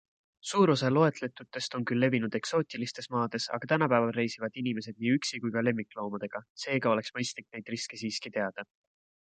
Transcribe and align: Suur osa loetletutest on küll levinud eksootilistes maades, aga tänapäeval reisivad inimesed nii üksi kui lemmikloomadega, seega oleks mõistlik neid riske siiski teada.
Suur 0.51 0.69
osa 0.73 0.87
loetletutest 0.93 1.75
on 1.79 1.83
küll 1.91 2.01
levinud 2.03 2.37
eksootilistes 2.39 3.09
maades, 3.17 3.47
aga 3.59 3.69
tänapäeval 3.73 4.15
reisivad 4.17 4.59
inimesed 4.63 4.99
nii 5.05 5.13
üksi 5.19 5.43
kui 5.45 5.53
lemmikloomadega, 5.69 6.45
seega 6.65 6.95
oleks 6.97 7.17
mõistlik 7.21 7.51
neid 7.53 7.73
riske 7.77 8.05
siiski 8.05 8.37
teada. 8.41 8.71